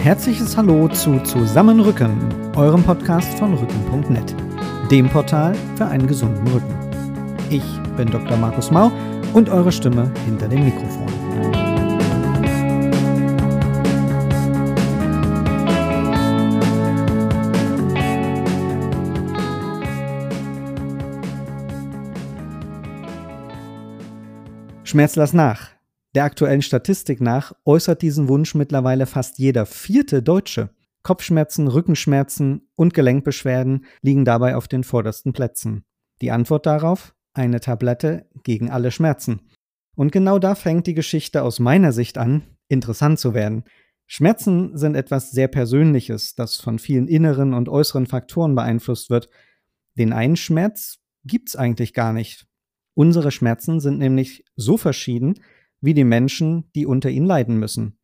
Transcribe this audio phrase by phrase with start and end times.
[0.00, 2.16] herzliches Hallo zu Zusammenrücken,
[2.56, 4.34] eurem Podcast von Rücken.net,
[4.90, 6.74] dem Portal für einen gesunden Rücken.
[7.50, 7.62] Ich
[7.98, 8.38] bin Dr.
[8.38, 8.90] Markus Mau
[9.34, 11.06] und eure Stimme hinter dem Mikrofon.
[24.82, 25.79] Schmerz lass nach.
[26.14, 30.70] Der aktuellen Statistik nach äußert diesen Wunsch mittlerweile fast jeder vierte Deutsche.
[31.02, 35.84] Kopfschmerzen, Rückenschmerzen und Gelenkbeschwerden liegen dabei auf den vordersten Plätzen.
[36.20, 37.14] Die Antwort darauf?
[37.32, 39.40] Eine Tablette gegen alle Schmerzen.
[39.96, 43.64] Und genau da fängt die Geschichte aus meiner Sicht an, interessant zu werden.
[44.06, 49.28] Schmerzen sind etwas sehr Persönliches, das von vielen inneren und äußeren Faktoren beeinflusst wird.
[49.96, 52.46] Den einen Schmerz gibt's eigentlich gar nicht.
[52.94, 55.34] Unsere Schmerzen sind nämlich so verschieden,
[55.80, 57.98] wie die Menschen, die unter ihnen leiden müssen.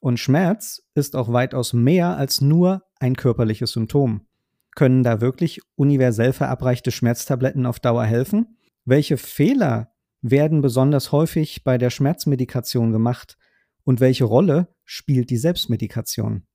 [0.00, 4.26] Und Schmerz ist auch weitaus mehr als nur ein körperliches Symptom.
[4.74, 8.58] Können da wirklich universell verabreichte Schmerztabletten auf Dauer helfen?
[8.84, 13.38] Welche Fehler werden besonders häufig bei der Schmerzmedikation gemacht?
[13.84, 16.46] Und welche Rolle spielt die Selbstmedikation?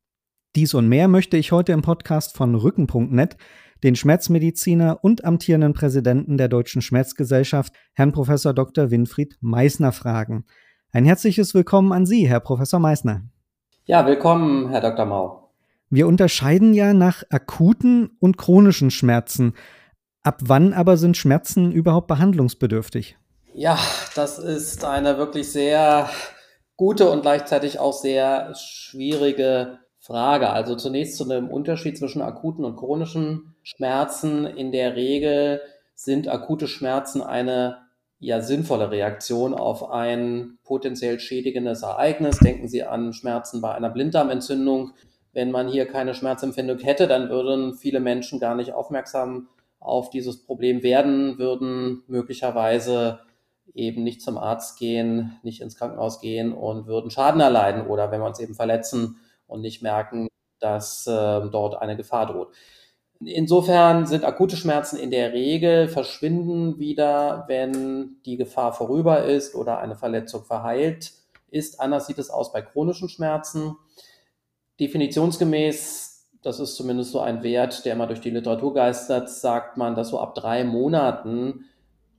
[0.56, 3.38] Dies und mehr möchte ich heute im Podcast von Rücken.net
[3.84, 8.30] den Schmerzmediziner und amtierenden Präsidenten der Deutschen Schmerzgesellschaft, Herrn Prof.
[8.56, 8.92] Dr.
[8.92, 10.46] Winfried Meissner, fragen.
[10.92, 13.22] Ein herzliches Willkommen an Sie, Herr Professor Meissner.
[13.86, 15.06] Ja, willkommen, Herr Dr.
[15.06, 15.52] Mau.
[15.90, 19.54] Wir unterscheiden ja nach akuten und chronischen Schmerzen.
[20.22, 23.18] Ab wann aber sind Schmerzen überhaupt behandlungsbedürftig?
[23.54, 23.80] Ja,
[24.16, 26.10] das ist eine wirklich sehr
[26.76, 29.80] gute und gleichzeitig auch sehr schwierige
[30.10, 30.50] Frage.
[30.50, 34.46] Also zunächst zu einem Unterschied zwischen akuten und chronischen Schmerzen.
[34.46, 35.62] In der Regel
[35.94, 37.78] sind akute Schmerzen eine
[38.18, 42.40] ja sinnvolle Reaktion auf ein potenziell schädigendes Ereignis.
[42.40, 44.94] Denken Sie an Schmerzen bei einer Blinddarmentzündung.
[45.32, 49.48] Wenn man hier keine Schmerzempfindung hätte, dann würden viele Menschen gar nicht aufmerksam
[49.80, 53.20] auf dieses Problem werden, würden möglicherweise
[53.76, 58.22] eben nicht zum Arzt gehen, nicht ins Krankenhaus gehen und würden Schaden erleiden oder wenn
[58.22, 59.18] wir uns eben verletzen,
[59.50, 60.30] und nicht merken,
[60.60, 61.12] dass äh,
[61.50, 62.54] dort eine Gefahr droht.
[63.22, 69.80] Insofern sind akute Schmerzen in der Regel verschwinden wieder, wenn die Gefahr vorüber ist oder
[69.80, 71.12] eine Verletzung verheilt
[71.50, 71.82] ist.
[71.82, 73.76] Anders sieht es aus bei chronischen Schmerzen.
[74.80, 79.96] Definitionsgemäß, das ist zumindest so ein Wert, der immer durch die Literatur geistert, sagt man,
[79.96, 81.66] dass so ab drei Monaten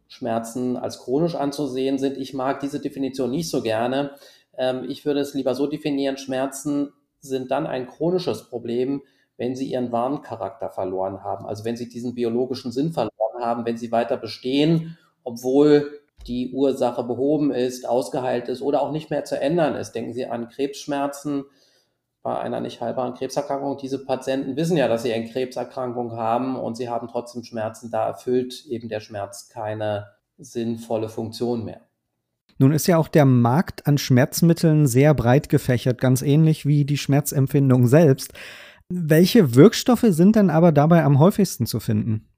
[0.06, 2.18] Schmerzen als chronisch anzusehen sind.
[2.18, 4.16] Ich mag diese Definition nicht so gerne.
[4.58, 9.02] Ähm, ich würde es lieber so definieren, Schmerzen sind dann ein chronisches Problem,
[9.36, 11.46] wenn sie ihren Warncharakter verloren haben.
[11.46, 17.02] Also wenn sie diesen biologischen Sinn verloren haben, wenn sie weiter bestehen, obwohl die Ursache
[17.04, 19.92] behoben ist, ausgeheilt ist oder auch nicht mehr zu ändern ist.
[19.92, 21.44] Denken Sie an Krebsschmerzen
[22.22, 23.78] bei einer nicht heilbaren Krebserkrankung.
[23.78, 27.90] Diese Patienten wissen ja, dass sie eine Krebserkrankung haben und sie haben trotzdem Schmerzen.
[27.90, 31.80] Da erfüllt eben der Schmerz keine sinnvolle Funktion mehr.
[32.60, 36.98] Nun ist ja auch der Markt an Schmerzmitteln sehr breit gefächert, ganz ähnlich wie die
[36.98, 38.34] Schmerzempfindung selbst.
[38.90, 42.28] Welche Wirkstoffe sind denn aber dabei am häufigsten zu finden?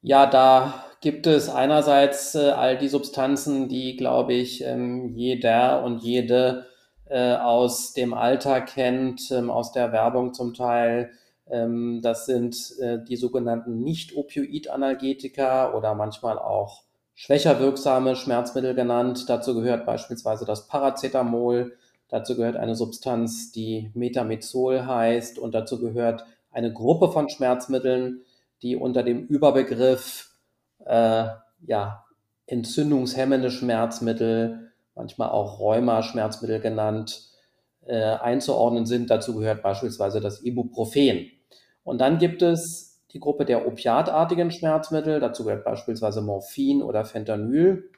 [0.00, 6.02] Ja, da gibt es einerseits äh, all die Substanzen, die, glaube ich, ähm, jeder und
[6.02, 6.64] jede
[7.04, 11.10] äh, aus dem Alltag kennt, ähm, aus der Werbung zum Teil.
[11.46, 16.87] Ähm, das sind äh, die sogenannten Nicht-Opioid-Analgetika oder manchmal auch
[17.18, 19.28] schwächer wirksame Schmerzmittel genannt.
[19.28, 21.76] Dazu gehört beispielsweise das Paracetamol.
[22.08, 25.40] Dazu gehört eine Substanz, die Metamizol heißt.
[25.40, 28.22] Und dazu gehört eine Gruppe von Schmerzmitteln,
[28.62, 30.30] die unter dem Überbegriff
[30.86, 31.26] äh,
[31.66, 32.04] ja,
[32.46, 37.30] entzündungshemmende Schmerzmittel, manchmal auch Rheuma-Schmerzmittel genannt,
[37.84, 39.10] äh, einzuordnen sind.
[39.10, 41.32] Dazu gehört beispielsweise das Ibuprofen.
[41.82, 45.20] Und dann gibt es die Gruppe der opiatartigen Schmerzmittel.
[45.20, 47.90] Dazu gehört beispielsweise Morphin oder Fentanyl.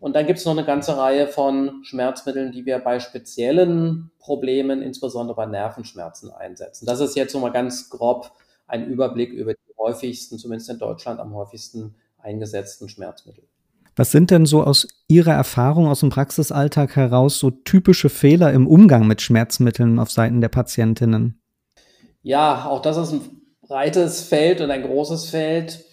[0.00, 4.82] Und dann gibt es noch eine ganze Reihe von Schmerzmitteln, die wir bei speziellen Problemen,
[4.82, 6.86] insbesondere bei Nervenschmerzen, einsetzen.
[6.86, 8.32] Das ist jetzt nochmal ganz grob
[8.66, 13.44] ein Überblick über die häufigsten, zumindest in Deutschland am häufigsten eingesetzten Schmerzmittel.
[13.96, 18.66] Was sind denn so aus Ihrer Erfahrung aus dem Praxisalltag heraus so typische Fehler im
[18.66, 21.40] Umgang mit Schmerzmitteln auf Seiten der Patientinnen?
[22.22, 25.84] Ja, auch das ist ein breites Feld und ein großes Feld.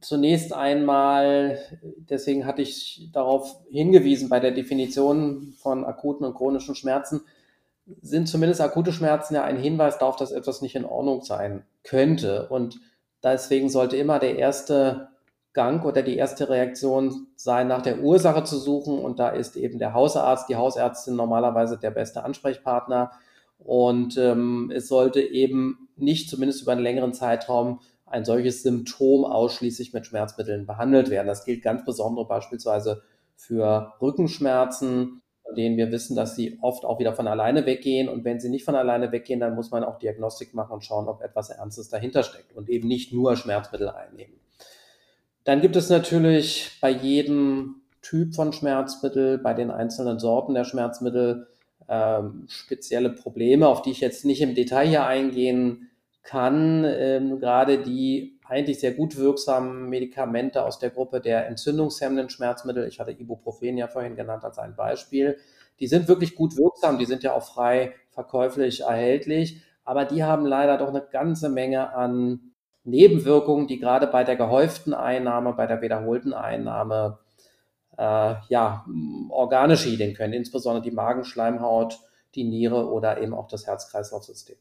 [0.00, 7.22] Zunächst einmal, deswegen hatte ich darauf hingewiesen, bei der Definition von akuten und chronischen Schmerzen
[8.02, 12.48] sind zumindest akute Schmerzen ja ein Hinweis darauf, dass etwas nicht in Ordnung sein könnte.
[12.48, 12.80] Und
[13.22, 15.08] deswegen sollte immer der erste
[15.52, 18.98] Gang oder die erste Reaktion sein, nach der Ursache zu suchen.
[18.98, 23.12] Und da ist eben der Hausarzt, die Hausärztin normalerweise der beste Ansprechpartner
[23.58, 29.92] Und ähm, es sollte eben nicht, zumindest über einen längeren Zeitraum, ein solches Symptom ausschließlich
[29.92, 31.26] mit Schmerzmitteln behandelt werden.
[31.26, 33.02] Das gilt ganz besonders beispielsweise
[33.34, 38.08] für Rückenschmerzen, von denen wir wissen, dass sie oft auch wieder von alleine weggehen.
[38.08, 41.08] Und wenn sie nicht von alleine weggehen, dann muss man auch Diagnostik machen und schauen,
[41.08, 44.34] ob etwas Ernstes dahinter steckt und eben nicht nur Schmerzmittel einnehmen.
[45.44, 51.48] Dann gibt es natürlich bei jedem Typ von Schmerzmittel, bei den einzelnen Sorten der Schmerzmittel
[51.88, 55.90] ähm, spezielle Probleme, auf die ich jetzt nicht im Detail hier eingehen
[56.22, 56.84] kann.
[56.84, 63.00] Ähm, gerade die eigentlich sehr gut wirksamen Medikamente aus der Gruppe der entzündungshemmenden Schmerzmittel, ich
[63.00, 65.36] hatte Ibuprofen ja vorhin genannt als ein Beispiel,
[65.80, 70.46] die sind wirklich gut wirksam, die sind ja auch frei verkäuflich erhältlich, aber die haben
[70.46, 72.52] leider doch eine ganze Menge an
[72.84, 77.18] Nebenwirkungen, die gerade bei der gehäuften Einnahme, bei der wiederholten Einnahme
[77.98, 78.84] äh, ja,
[79.30, 81.98] Organe schädigen können, insbesondere die Magenschleimhaut,
[82.34, 84.56] die Niere oder eben auch das Herz-Kreislauf-System.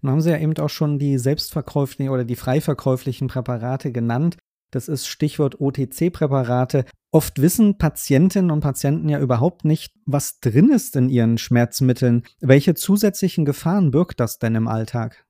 [0.00, 4.36] Nun haben Sie ja eben auch schon die selbstverkäuflichen oder die freiverkäuflichen Präparate genannt.
[4.72, 6.86] Das ist Stichwort OTC-Präparate.
[7.12, 12.24] Oft wissen Patientinnen und Patienten ja überhaupt nicht, was drin ist in ihren Schmerzmitteln.
[12.40, 15.24] Welche zusätzlichen Gefahren birgt das denn im Alltag?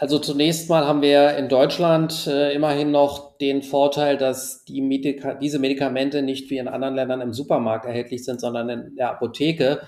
[0.00, 5.34] Also zunächst mal haben wir in Deutschland äh, immerhin noch den Vorteil, dass die Medika
[5.34, 9.80] diese Medikamente nicht wie in anderen Ländern im Supermarkt erhältlich sind, sondern in der Apotheke.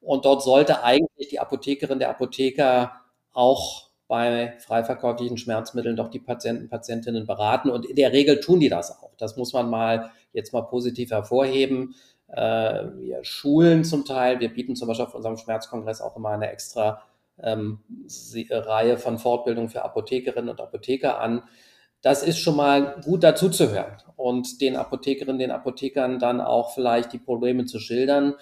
[0.00, 2.92] Und dort sollte eigentlich die Apothekerin, der Apotheker
[3.34, 7.68] auch bei freiverkäuflichen Schmerzmitteln doch die Patienten, Patientinnen beraten.
[7.68, 9.10] Und in der Regel tun die das auch.
[9.18, 11.94] Das muss man mal jetzt mal positiv hervorheben.
[12.28, 16.50] Äh, wir schulen zum Teil, wir bieten zum Beispiel auf unserem Schmerzkongress auch immer eine
[16.50, 17.02] extra
[17.42, 17.80] ähm,
[18.50, 21.42] Reihe von Fortbildungen für Apothekerinnen und Apotheker an.
[22.02, 27.18] Das ist schon mal gut dazuzuhören und den Apothekerinnen, den Apothekern dann auch vielleicht die
[27.18, 28.34] Probleme zu schildern.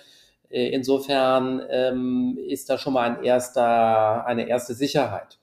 [0.51, 5.39] Äh, insofern ähm, ist da schon mal ein erster, eine erste Sicherheit.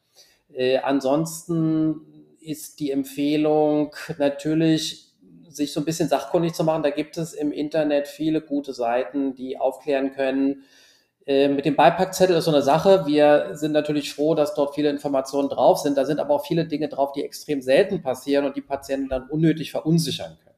[0.53, 2.01] Äh, ansonsten
[2.39, 5.11] ist die Empfehlung natürlich,
[5.49, 6.83] sich so ein bisschen sachkundig zu machen.
[6.83, 10.82] Da gibt es im Internet viele gute Seiten, die aufklären können, äh,
[11.25, 13.05] mit dem Beipackzettel ist so eine Sache.
[13.05, 15.97] Wir sind natürlich froh, dass dort viele Informationen drauf sind.
[15.97, 19.29] Da sind aber auch viele Dinge drauf, die extrem selten passieren und die Patienten dann
[19.29, 20.57] unnötig verunsichern können.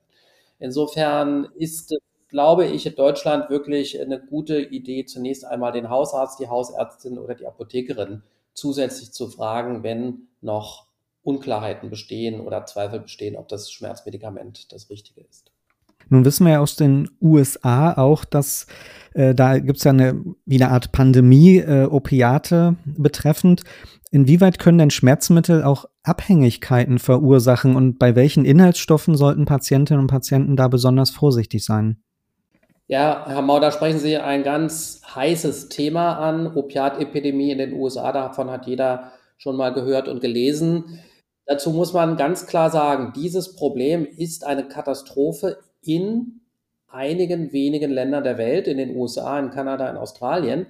[0.57, 1.95] Insofern ist,
[2.29, 7.35] glaube ich, in Deutschland wirklich eine gute Idee, zunächst einmal den Hausarzt, die Hausärztin oder
[7.35, 8.23] die Apothekerin
[8.53, 10.87] zusätzlich zu fragen, wenn noch
[11.23, 15.51] Unklarheiten bestehen oder Zweifel bestehen, ob das Schmerzmedikament das Richtige ist.
[16.09, 18.67] Nun wissen wir ja aus den USA auch, dass
[19.13, 23.63] äh, da gibt es ja eine, wie eine Art Pandemie, äh, Opiate betreffend.
[24.11, 30.55] Inwieweit können denn Schmerzmittel auch Abhängigkeiten verursachen und bei welchen Inhaltsstoffen sollten Patientinnen und Patienten
[30.55, 31.97] da besonders vorsichtig sein?
[32.87, 36.55] Ja, Herr Mau, da sprechen Sie ein ganz heißes Thema an.
[36.55, 40.99] Opiatepidemie in den USA, davon hat jeder schon mal gehört und gelesen.
[41.47, 46.41] Dazu muss man ganz klar sagen, dieses Problem ist eine Katastrophe in
[46.87, 50.67] einigen wenigen Ländern der Welt, in den USA, in Kanada, in Australien.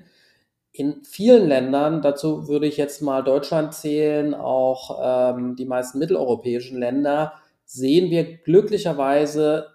[0.72, 5.00] In vielen Ländern, dazu würde ich jetzt mal Deutschland zählen, auch
[5.38, 7.34] ähm, die meisten mitteleuropäischen Länder,
[7.64, 9.68] sehen wir glücklicherweise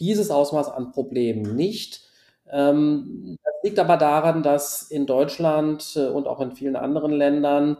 [0.00, 2.08] dieses Ausmaß an Problemen nicht.
[2.50, 7.76] Ähm, das liegt aber daran, dass in Deutschland äh, und auch in vielen anderen Ländern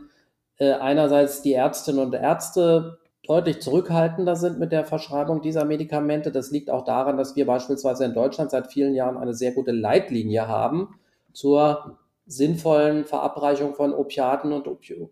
[0.59, 2.98] äh, einerseits die Ärztinnen und Ärzte
[3.29, 6.33] deutlich zurückhaltender sind mit der Verschreibung dieser Medikamente.
[6.33, 9.71] Das liegt auch daran, dass wir beispielsweise in Deutschland seit vielen Jahren eine sehr gute
[9.71, 10.99] Leitlinie haben
[11.35, 14.67] zur sinnvollen Verabreichung von Opiaten und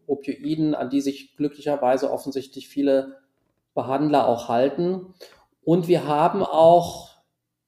[0.07, 3.17] Opioiden, an die sich glücklicherweise offensichtlich viele
[3.75, 5.15] Behandler auch halten.
[5.63, 7.11] Und wir haben auch,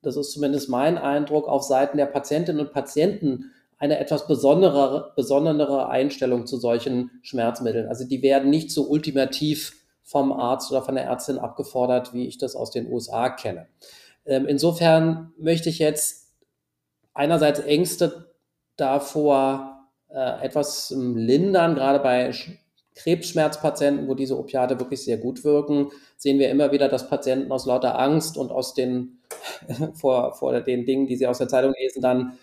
[0.03, 5.89] das ist zumindest mein Eindruck, auf Seiten der Patientinnen und Patienten eine etwas besondere, besondere
[5.89, 7.87] Einstellung zu solchen Schmerzmitteln.
[7.89, 9.75] Also die werden nicht so ultimativ
[10.09, 13.69] vom Arzt oder von der Ärztin abgefordert, wie ich das aus den USA kenne.
[14.25, 16.33] Ähm, insofern möchte ich jetzt
[17.13, 18.33] einerseits Ängste
[18.77, 22.33] davor äh, etwas lindern, gerade bei
[22.95, 27.67] Krebsschmerzpatienten, wo diese Opiate wirklich sehr gut wirken, sehen wir immer wieder, dass Patienten aus
[27.67, 29.21] lauter Angst und aus den
[29.95, 32.39] vor, vor den Dingen, die sie aus der Zeitung lesen, dann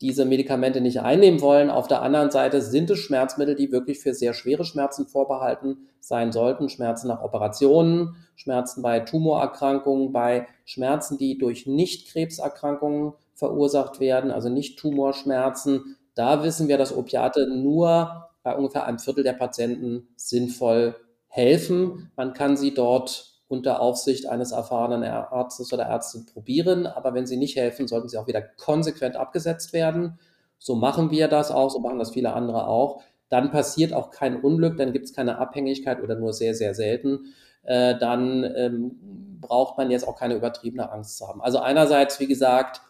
[0.00, 1.70] diese Medikamente nicht einnehmen wollen.
[1.70, 6.32] Auf der anderen Seite sind es Schmerzmittel, die wirklich für sehr schwere Schmerzen vorbehalten sein
[6.32, 6.68] sollten.
[6.68, 14.78] Schmerzen nach Operationen, Schmerzen bei Tumorerkrankungen, bei Schmerzen, die durch Nicht-Krebserkrankungen verursacht werden, also nicht
[14.78, 15.96] Tumorschmerzen.
[16.14, 20.96] Da wissen wir, dass Opiate nur bei ungefähr einem Viertel der Patienten sinnvoll
[21.28, 22.10] helfen.
[22.16, 26.86] Man kann sie dort unter Aufsicht eines erfahrenen Arztes oder Ärztin probieren.
[26.86, 30.20] Aber wenn sie nicht helfen, sollten sie auch wieder konsequent abgesetzt werden.
[30.58, 33.02] So machen wir das auch, so machen das viele andere auch.
[33.28, 37.34] Dann passiert auch kein Unglück, dann gibt es keine Abhängigkeit oder nur sehr, sehr selten.
[37.64, 41.42] Äh, dann ähm, braucht man jetzt auch keine übertriebene Angst zu haben.
[41.42, 42.82] Also einerseits, wie gesagt,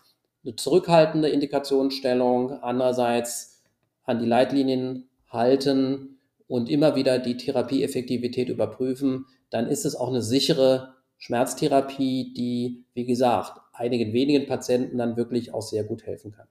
[0.45, 3.63] eine zurückhaltende Indikationsstellung, andererseits
[4.05, 6.20] an die Leitlinien halten
[6.51, 13.07] und immer wieder die Therapieeffektivität überprüfen, dann ist es auch eine sichere Schmerztherapie, die, wie
[13.07, 16.49] gesagt, einigen wenigen Patienten dann wirklich auch sehr gut helfen kann.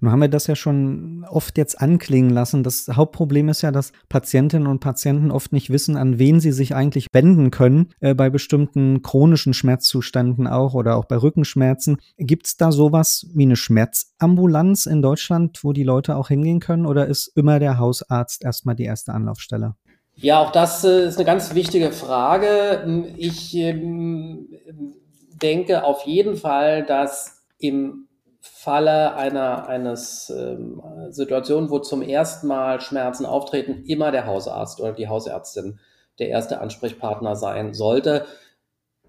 [0.00, 2.62] Nun haben wir das ja schon oft jetzt anklingen lassen.
[2.62, 6.74] Das Hauptproblem ist ja, dass Patientinnen und Patienten oft nicht wissen, an wen sie sich
[6.74, 11.96] eigentlich wenden können, äh, bei bestimmten chronischen Schmerzzuständen auch oder auch bei Rückenschmerzen.
[12.18, 16.84] Gibt es da sowas wie eine Schmerzambulanz in Deutschland, wo die Leute auch hingehen können
[16.84, 19.76] oder ist immer der Hausarzt erstmal die erste Anlaufstelle?
[20.14, 23.14] Ja, auch das äh, ist eine ganz wichtige Frage.
[23.16, 24.48] Ich ähm,
[25.42, 28.05] denke auf jeden Fall, dass im
[28.52, 34.92] Falle einer eines ähm, Situation, wo zum ersten Mal Schmerzen auftreten, immer der Hausarzt oder
[34.92, 35.78] die Hausärztin
[36.18, 38.24] der erste Ansprechpartner sein sollte.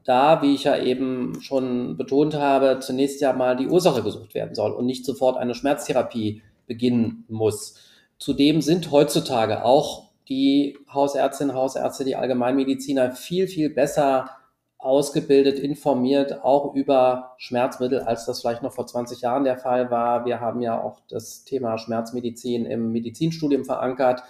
[0.03, 4.56] Da, wie ich ja eben schon betont habe, zunächst ja mal die Ursache gesucht werden
[4.56, 7.75] soll und nicht sofort eine Schmerztherapie beginnen muss.
[8.17, 14.29] Zudem sind heutzutage auch die Hausärztinnen, Hausärzte, die Allgemeinmediziner viel, viel besser
[14.80, 20.26] ausgebildet, informiert, auch über Schmerzmittel, als das vielleicht noch vor 20 Jahren der Fall war.
[20.26, 24.22] Wir haben ja auch das Thema Schmerzmedizin im Medizinstudium verankert.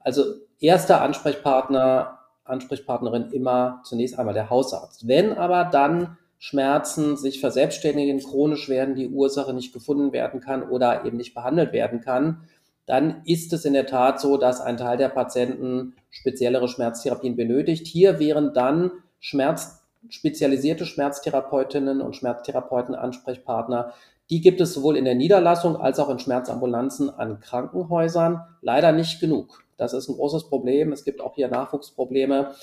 [0.00, 0.22] Also
[0.60, 5.08] erster Ansprechpartner, Ansprechpartnerin immer zunächst einmal der Hausarzt.
[5.08, 11.04] Wenn aber dann Schmerzen sich verselbstständigen, chronisch werden, die Ursache nicht gefunden werden kann oder
[11.04, 12.42] eben nicht behandelt werden kann,
[12.84, 17.86] dann ist es in der Tat so, dass ein Teil der Patienten speziellere Schmerztherapien benötigt.
[17.86, 23.92] Hier wären dann Schmerz, spezialisierte Schmerztherapeutinnen und Schmerztherapeuten Ansprechpartner.
[24.30, 28.40] Die gibt es sowohl in der Niederlassung als auch in Schmerzambulanzen an Krankenhäusern.
[28.60, 29.62] Leider nicht genug.
[29.76, 30.92] Das ist ein großes Problem.
[30.92, 32.54] Es gibt auch hier Nachwuchsprobleme.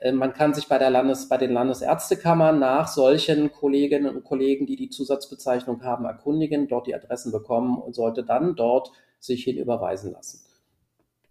[0.00, 4.66] Äh, man kann sich bei, der Landes-, bei den Landesärztekammern nach solchen Kolleginnen und Kollegen,
[4.66, 9.56] die die Zusatzbezeichnung haben, erkundigen, dort die Adressen bekommen und sollte dann dort sich hin
[9.56, 10.40] überweisen lassen.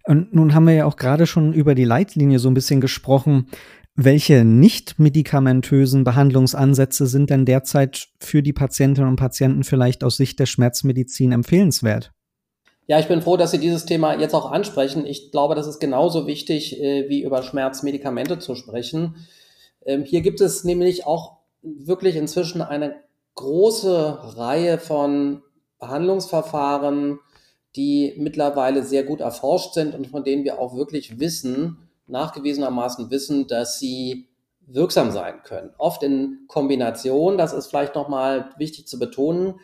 [0.05, 3.47] Und nun haben wir ja auch gerade schon über die Leitlinie so ein bisschen gesprochen.
[3.99, 10.37] Welche nicht medikamentösen Behandlungsansätze sind denn derzeit für die Patientinnen und Patienten vielleicht aus Sicht
[10.37, 12.11] der Schmerzmedizin empfehlenswert?
[12.85, 15.07] Ja, ich bin froh, dass Sie dieses Thema jetzt auch ansprechen.
[15.07, 19.15] Ich glaube, das ist genauso wichtig, äh, wie über Schmerzmedikamente zu sprechen.
[19.83, 22.97] Ähm, hier gibt es nämlich auch wirklich inzwischen eine
[23.33, 25.41] große Reihe von
[25.79, 27.17] Behandlungsverfahren,
[27.75, 33.47] die mittlerweile sehr gut erforscht sind und von denen wir auch wirklich wissen, nachgewiesenermaßen wissen,
[33.47, 34.27] dass sie
[34.65, 35.71] wirksam sein können.
[35.77, 39.59] Oft in Kombination, das ist vielleicht nochmal wichtig zu betonen,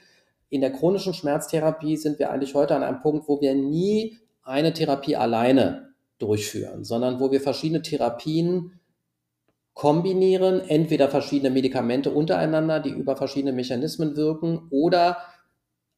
[0.49, 4.71] in der chronischen Schmerztherapie sind wir eigentlich heute an einem Punkt, wo wir nie eine
[4.71, 8.79] Therapie alleine durchführen, sondern wo wir verschiedene Therapien
[9.73, 15.17] kombinieren, entweder verschiedene Medikamente untereinander, die über verschiedene Mechanismen wirken, oder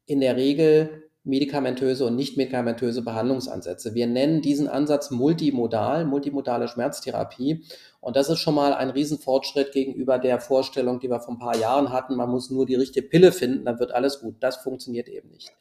[0.06, 3.94] in der Regel medikamentöse und nicht medikamentöse Behandlungsansätze.
[3.94, 7.64] Wir nennen diesen Ansatz multimodal, multimodale Schmerztherapie.
[8.00, 11.56] Und das ist schon mal ein Riesenfortschritt gegenüber der Vorstellung, die wir vor ein paar
[11.56, 12.14] Jahren hatten.
[12.14, 14.36] Man muss nur die richtige Pille finden, dann wird alles gut.
[14.40, 15.52] Das funktioniert eben nicht.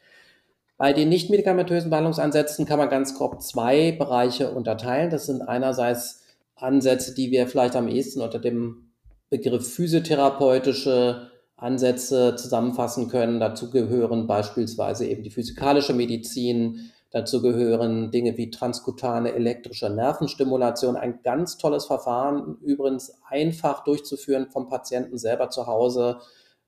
[0.78, 5.10] Bei den nicht medikamentösen Behandlungsansätzen kann man ganz grob zwei Bereiche unterteilen.
[5.10, 6.24] Das sind einerseits
[6.56, 8.92] Ansätze, die wir vielleicht am ehesten unter dem
[9.30, 13.40] Begriff physiotherapeutische Ansätze zusammenfassen können.
[13.40, 21.22] Dazu gehören beispielsweise eben die physikalische Medizin, dazu gehören Dinge wie transkutane elektrische Nervenstimulation, ein
[21.24, 26.20] ganz tolles Verfahren, übrigens einfach durchzuführen vom Patienten selber zu Hause,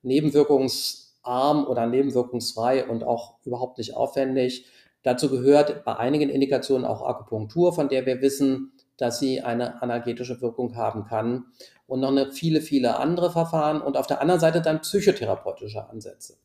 [0.03, 4.67] nebenwirkungsarm oder nebenwirkungsfrei und auch überhaupt nicht aufwendig.
[5.03, 10.41] Dazu gehört bei einigen Indikationen auch Akupunktur, von der wir wissen, dass sie eine analgetische
[10.41, 11.45] Wirkung haben kann
[11.85, 16.37] und noch eine viele, viele andere Verfahren und auf der anderen Seite dann psychotherapeutische Ansätze.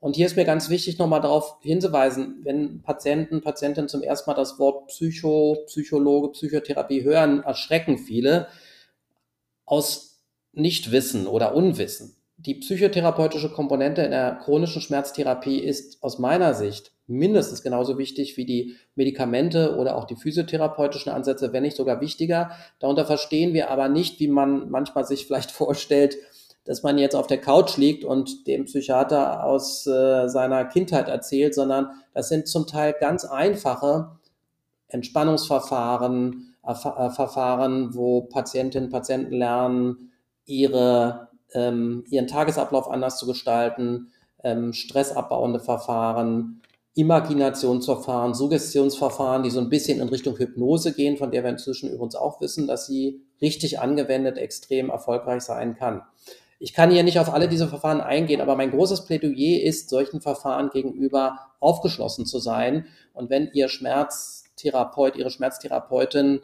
[0.00, 4.34] Und hier ist mir ganz wichtig, nochmal darauf hinzuweisen, wenn Patienten, Patientinnen zum ersten Mal
[4.34, 8.48] das Wort Psycho, Psychologe, Psychotherapie hören, erschrecken viele
[9.64, 10.20] aus
[10.52, 12.16] Nichtwissen oder Unwissen.
[12.36, 18.44] Die psychotherapeutische Komponente in der chronischen Schmerztherapie ist aus meiner Sicht mindestens genauso wichtig wie
[18.44, 22.52] die Medikamente oder auch die physiotherapeutischen Ansätze, wenn nicht sogar wichtiger.
[22.78, 26.16] Darunter verstehen wir aber nicht, wie man manchmal sich vielleicht vorstellt,
[26.64, 31.54] dass man jetzt auf der Couch liegt und dem Psychiater aus äh, seiner Kindheit erzählt,
[31.54, 34.12] sondern das sind zum Teil ganz einfache
[34.86, 40.12] Entspannungsverfahren, äh, äh Verfahren, wo Patientinnen und Patienten lernen,
[40.46, 44.12] ihre, ähm, ihren Tagesablauf anders zu gestalten,
[44.44, 46.62] ähm, stressabbauende Verfahren,
[46.94, 52.14] Imaginationsverfahren, Suggestionsverfahren, die so ein bisschen in Richtung Hypnose gehen, von der wir inzwischen übrigens
[52.14, 56.02] auch wissen, dass sie richtig angewendet extrem erfolgreich sein kann.
[56.58, 60.20] Ich kann hier nicht auf alle diese Verfahren eingehen, aber mein großes Plädoyer ist, solchen
[60.20, 62.86] Verfahren gegenüber aufgeschlossen zu sein.
[63.14, 66.40] Und wenn Ihr Schmerztherapeut, Ihre Schmerztherapeutin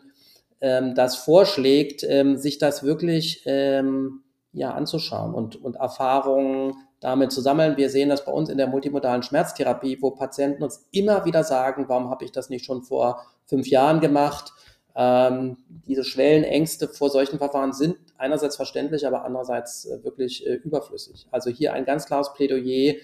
[0.60, 7.40] ähm, das vorschlägt, ähm, sich das wirklich ähm, ja, anzuschauen und, und Erfahrungen damit zu
[7.40, 7.76] sammeln.
[7.76, 11.84] Wir sehen das bei uns in der multimodalen Schmerztherapie, wo Patienten uns immer wieder sagen,
[11.88, 14.52] warum habe ich das nicht schon vor fünf Jahren gemacht?
[14.96, 21.28] Ähm, diese Schwellenängste vor solchen Verfahren sind einerseits verständlich, aber andererseits äh, wirklich äh, überflüssig.
[21.30, 22.94] Also hier ein ganz klares Plädoyer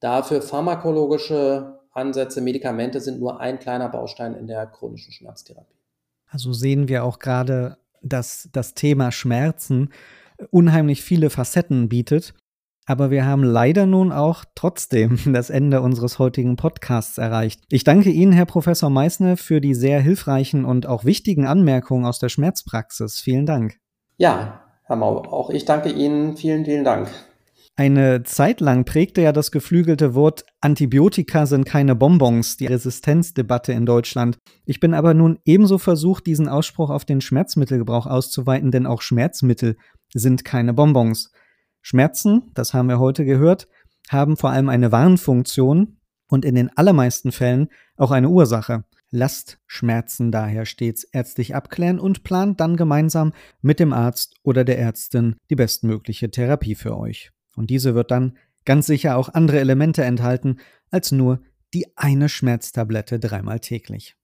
[0.00, 5.76] dafür, pharmakologische Ansätze, Medikamente sind nur ein kleiner Baustein in der chronischen Schmerztherapie.
[6.26, 9.90] Also sehen wir auch gerade, dass das Thema Schmerzen
[10.50, 12.34] unheimlich viele Facetten bietet.
[12.90, 17.62] Aber wir haben leider nun auch trotzdem das Ende unseres heutigen Podcasts erreicht.
[17.68, 22.18] Ich danke Ihnen, Herr Professor Meissner, für die sehr hilfreichen und auch wichtigen Anmerkungen aus
[22.18, 23.20] der Schmerzpraxis.
[23.20, 23.76] Vielen Dank.
[24.16, 26.36] Ja, Herr Mau, auch ich danke Ihnen.
[26.36, 27.08] Vielen, vielen Dank.
[27.76, 33.86] Eine Zeit lang prägte ja das geflügelte Wort Antibiotika sind keine Bonbons die Resistenzdebatte in
[33.86, 34.36] Deutschland.
[34.66, 39.76] Ich bin aber nun ebenso versucht, diesen Ausspruch auf den Schmerzmittelgebrauch auszuweiten, denn auch Schmerzmittel
[40.12, 41.30] sind keine Bonbons.
[41.82, 43.68] Schmerzen, das haben wir heute gehört,
[44.08, 48.84] haben vor allem eine Warnfunktion und in den allermeisten Fällen auch eine Ursache.
[49.10, 54.78] Lasst Schmerzen daher stets ärztlich abklären und plant dann gemeinsam mit dem Arzt oder der
[54.78, 57.30] Ärztin die bestmögliche Therapie für euch.
[57.56, 60.58] Und diese wird dann ganz sicher auch andere Elemente enthalten
[60.90, 61.40] als nur
[61.74, 64.16] die eine Schmerztablette dreimal täglich.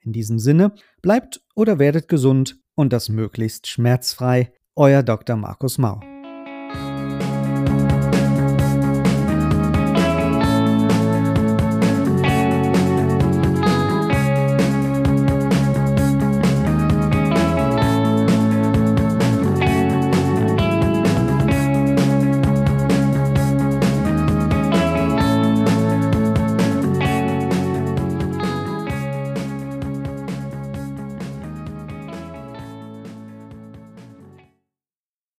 [0.00, 0.72] In diesem Sinne,
[1.02, 4.52] bleibt oder werdet gesund und das möglichst schmerzfrei.
[4.76, 5.36] Euer Dr.
[5.36, 6.00] Markus Mau.